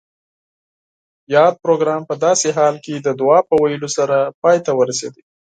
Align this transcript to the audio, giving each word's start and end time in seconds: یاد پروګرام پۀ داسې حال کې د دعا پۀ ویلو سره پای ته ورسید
یاد 1.35 1.53
پروګرام 1.63 2.01
پۀ 2.07 2.15
داسې 2.25 2.47
حال 2.57 2.75
کې 2.85 2.93
د 2.97 3.07
دعا 3.19 3.39
پۀ 3.47 3.55
ویلو 3.61 3.89
سره 3.97 4.17
پای 4.41 4.57
ته 4.65 4.71
ورسید 4.79 5.13